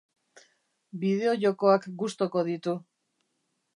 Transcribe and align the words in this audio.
Bideojokoak 1.03 1.87
gustuko 2.03 2.43
ditu. 2.49 2.75